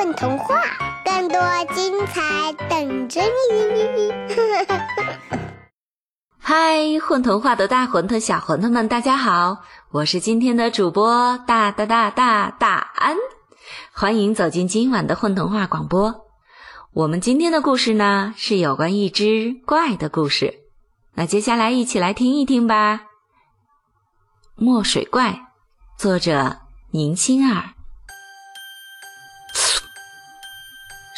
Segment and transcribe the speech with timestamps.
[0.00, 0.54] 混童话，
[1.04, 1.38] 更多
[1.74, 4.10] 精彩等着你！
[6.40, 9.58] 嗨，混童话的大馄饨、小馄饨们，大家好，
[9.90, 13.14] 我是今天的主播大大大大大安，
[13.92, 16.24] 欢迎走进今晚的混童话广播。
[16.94, 20.60] 我们今天的故事呢，是有关一只怪的故事。
[21.14, 23.02] 那接下来一起来听一听吧。
[24.56, 25.42] 墨水怪，
[25.98, 26.56] 作者
[26.90, 27.74] 宁心儿。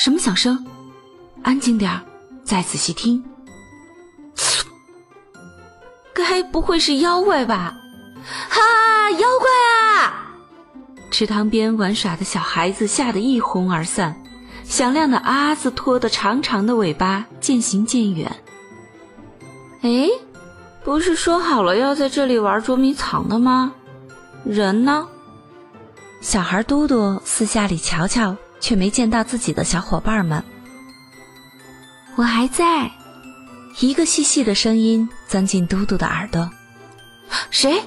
[0.02, 0.66] 什么响声？
[1.44, 2.00] 安静点儿，
[2.42, 3.22] 再仔细听。
[6.12, 7.76] 该不会是妖怪吧？
[8.50, 10.34] 哈，妖怪啊！
[11.12, 14.20] 池塘边玩耍的小孩子吓得一哄而散。
[14.64, 18.34] 响亮的阿子拖得长长的尾巴渐行渐远。
[19.82, 20.08] 哎，
[20.82, 23.72] 不是说好了要在这里玩捉迷藏的吗？
[24.44, 25.06] 人呢？
[26.20, 30.42] 小孩嘟嘟四下里瞧瞧，却没见到自己的小伙伴们。
[32.16, 32.90] 我还在。
[33.80, 36.48] 一个细细的声音钻进嘟嘟的耳朵。
[37.50, 37.82] 谁？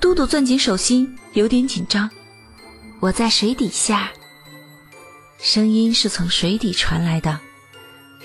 [0.00, 2.08] 嘟嘟攥紧手心，有点紧张。
[3.00, 4.10] 我在水底下。
[5.38, 7.38] 声音是从水底传来的，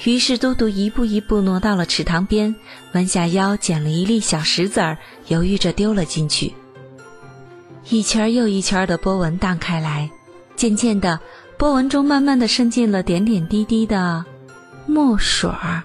[0.06, 2.56] 于是嘟嘟一步一步挪到了池塘边，
[2.94, 6.54] 弯下腰捡了一粒小石子儿，犹豫着丢了进去。
[7.90, 10.10] 一圈又一圈的波纹荡开来，
[10.62, 11.20] 渐渐的，
[11.58, 14.24] 波纹中慢慢的渗进了点点滴滴的
[14.86, 15.82] 墨水儿。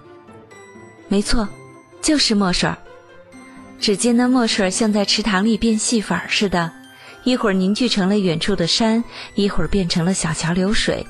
[1.08, 1.48] 没错，
[2.02, 2.76] 就是墨水儿。
[3.80, 6.70] 只见那墨水像在池塘里变细粉似的，
[7.24, 9.02] 一会儿凝聚成了远处的山，
[9.34, 11.06] 一会儿变成了小桥流水。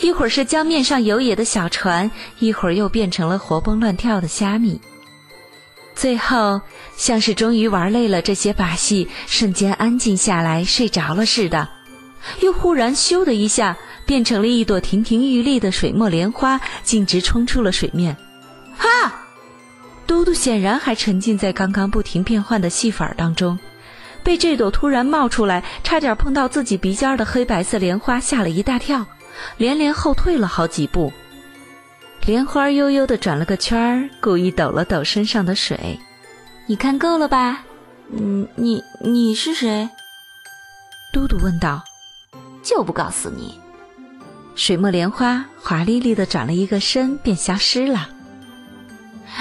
[0.00, 4.80] 一会儿是江面上游野的小船，一会儿又变成了活蹦乱跳的虾米。
[5.94, 6.60] 最后，
[6.96, 11.68] 像是终于玩累了这些把戏，瞬间安静下来，睡着了似的，
[12.40, 18.16] 又忽然咻的一下，变成了一朵亭亭玉立的水墨莲花，径直冲出了水面。
[18.76, 19.20] 哈！
[20.06, 23.58] 嘟嘟显然还沉浸在刚刚不停变换的戏法当中，
[24.22, 29.06] 被这朵突然冒出来、差点碰到自己鼻尖的黑白色莲花吓了一大跳。
[29.56, 31.12] 连连后退了好几步，
[32.24, 35.98] 莲花悠悠地转了个圈儿，故意抖了抖身上的水。
[36.66, 37.64] 你看够了吧？
[38.12, 39.88] 嗯，你你是谁？
[41.12, 41.82] 嘟嘟问道。
[42.64, 43.60] 就不告诉你。
[44.56, 48.08] 水墨莲花华丽丽的转了一个身，便消失了。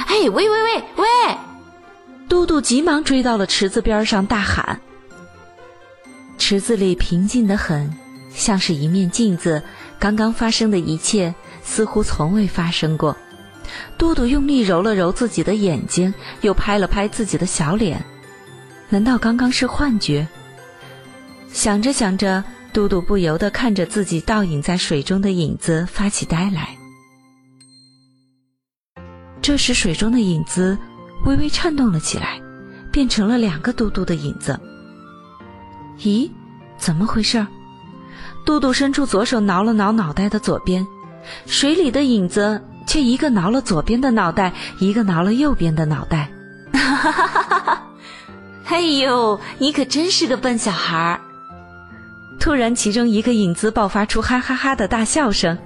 [0.07, 1.06] 哎，喂喂喂喂！
[2.28, 4.79] 嘟嘟急忙追到了池子边上，大喊
[6.38, 7.91] ：“池子里平静的很。”
[8.33, 9.62] 像是一面镜子，
[10.00, 13.16] 刚刚发生的一切似乎从未发生过。
[13.95, 18.03] 嘟嘟用力揉了揉自己的眼睛，又拍了拍自己的小脸，
[18.89, 20.28] 难道刚刚是幻觉？
[21.51, 26.75] 想着想着，嘟嘟不由得看着自己倒影在水中的影子发起呆来。
[29.44, 30.75] 这时，水中的影子
[31.25, 32.41] 微微颤动了起来，
[32.91, 34.59] 变成了两个嘟嘟的影子。
[36.00, 36.28] 咦，
[36.75, 37.45] 怎么回事？
[38.44, 40.85] 嘟嘟伸出左手挠了挠脑袋的左边，
[41.45, 46.31] 水里的影子却一个挠了左边的脑袋，一个挠了右边的脑袋。
[46.73, 47.88] 哈哈哈哈哈哈！
[48.66, 51.22] 哎呦，你可真是个笨小孩儿！
[52.43, 55.57] 突然，其中一个影子爆发出哈哈哈的大笑声，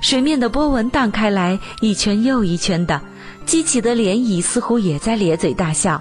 [0.00, 3.00] 水面的波纹荡开来，一圈又一圈的，
[3.44, 6.00] 激起的涟漪似乎也在咧嘴大笑。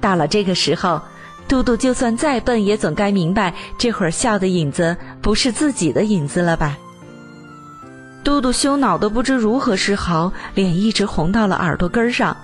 [0.00, 1.02] 到了这个时候。
[1.46, 6.78] 嘟嘟就算再笨，也总该明白这会儿笑的影子不是自己的影子了吧？
[8.24, 12.34] 嘟嘟羞恼的不知如何是好，脸一直红到了耳朵根上，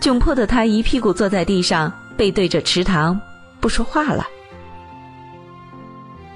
[0.00, 3.20] 窘迫的他一屁股坐在地上，背对着池塘，
[3.60, 4.26] 不说话了。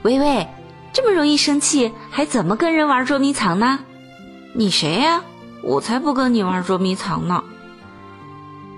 [0.02, 0.48] 喂喂，
[0.92, 3.78] 这么容易生气，还怎么跟人玩捉迷藏呢？
[4.52, 5.22] 你谁呀？
[5.62, 7.42] 我才不跟你玩捉迷藏呢。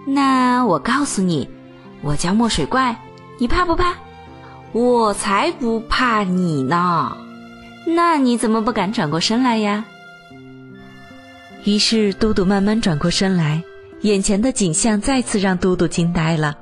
[0.06, 1.48] 那我告诉你，
[2.02, 2.94] 我叫墨水怪。
[3.38, 3.94] 你怕不怕？
[4.72, 7.16] 我才不怕你呢！
[7.86, 9.84] 那你怎么不敢转过身来呀？
[11.64, 13.62] 于是嘟嘟慢慢转过身来，
[14.02, 16.54] 眼前的景象再次让嘟嘟惊呆了。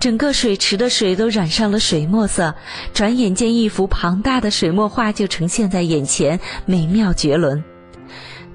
[0.00, 2.54] 整个水池的水都染上了水墨色，
[2.92, 7.62] 转眼间一幅庞大的水墨画就呈现在眼前，美妙绝伦。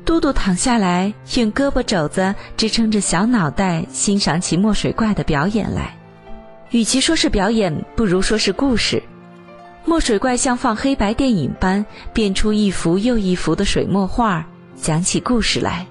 [0.05, 5.93] 嘟嘟躺下来，用胳膊肘子支撑着小脑袋，欣赏起墨水怪的表演来。
[6.71, 9.01] 与其说是表演，不如说是故事。
[9.83, 15.85] 墨水怪像放黑白电影般变出一幅又一幅的水墨画，讲起故事来。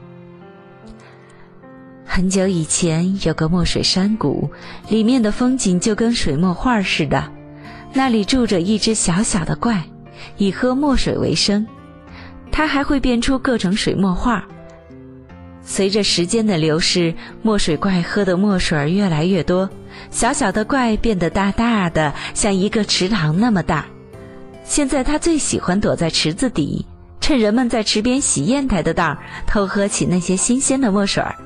[2.16, 4.50] 很久以前，有个墨水山谷，
[4.88, 7.30] 里面的风景就跟水墨画似的。
[7.92, 9.84] 那里住着一只小小的怪，
[10.38, 11.66] 以喝墨水为生。
[12.50, 14.42] 它还会变出各种水墨画。
[15.60, 19.68] 随着时间的流逝，墨水怪喝的墨水越来越多，
[20.10, 23.84] 小小的怪变得大大的，像一个池塘那么大。
[24.64, 26.86] 现在它最喜欢躲在池子底，
[27.20, 31.36] 趁人们在池边洗砚台的当儿，偷喝起那些新鲜的墨水儿。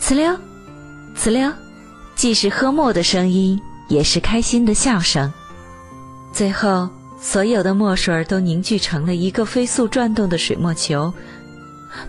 [0.00, 0.38] 呲溜，
[1.16, 1.50] 呲溜，
[2.14, 5.32] 既是喝墨的声音，也是开心的笑声。
[6.32, 6.88] 最后，
[7.20, 11.12] 所有的墨水都凝聚成了一个飞速转动的水墨球。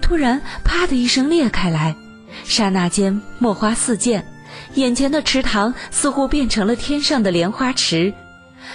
[0.02, 1.96] 突然，啪的一声裂开来，
[2.44, 4.26] 刹那间墨花四溅，
[4.74, 8.14] 眼前的池塘似乎变成了天上的莲花池。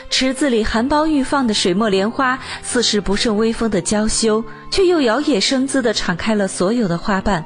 [0.09, 7.45] 池子里含苞欲放的水墨莲花，似是不胜微风的娇羞，却又摇曳生姿地敞开了所有的花瓣。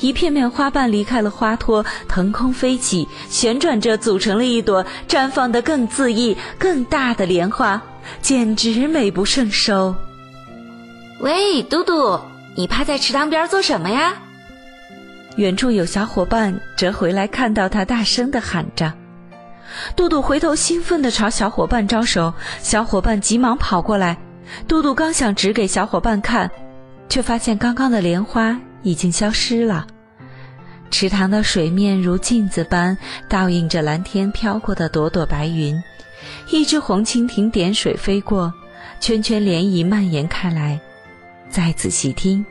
[0.00, 7.80] 一片片花瓣离开了花托，腾空飞起，旋转着组成了一朵绽放得更恣意、更大的莲花，
[8.20, 9.94] 简直美不胜收。
[11.20, 12.18] 喂，嘟嘟。
[12.56, 14.12] 你趴在池塘边做什么呀？
[15.36, 18.92] 远处有小伙伴折回来，看到他，大声的喊着。
[19.94, 24.18] 嘟嘟回头兴奋地朝小伙伴招手，小伙伴急忙跑过来。
[24.66, 26.50] 嘟嘟刚想指给小伙伴看，
[27.08, 29.86] 却发现刚刚的莲花已经消失了。
[30.90, 32.96] 池塘的水面如镜子般
[33.28, 35.80] 倒映着蓝天飘过的朵朵白云，
[36.50, 38.52] 一只红蜻蜓点水飞过，
[38.98, 40.80] 圈圈涟漪蔓延开来。
[41.48, 42.44] 再仔细听，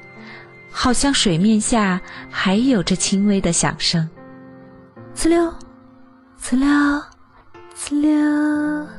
[0.71, 1.99] 好像水面下
[2.29, 4.09] 还有着轻微的响声，
[5.15, 5.53] 呲溜，
[6.41, 6.67] 呲溜，
[7.77, 8.99] 呲溜。